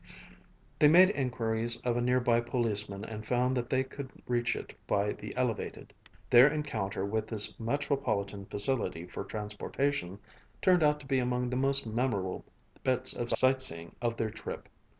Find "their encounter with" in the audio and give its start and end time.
6.27-7.27